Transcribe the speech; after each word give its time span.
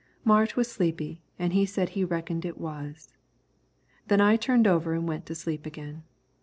Mart 0.23 0.55
was 0.57 0.67
sleepy 0.67 1.21
an' 1.37 1.51
he 1.51 1.63
said 1.63 1.89
he 1.89 2.03
reckoned 2.03 2.43
it 2.43 2.57
was. 2.57 3.13
Then 4.07 4.19
I 4.19 4.35
turned 4.35 4.65
over 4.65 4.95
an' 4.95 5.05
went 5.05 5.27
to 5.27 5.35
sleep 5.35 5.63
again. 5.67 6.01